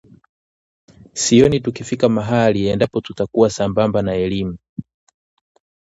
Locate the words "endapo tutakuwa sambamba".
2.67-4.01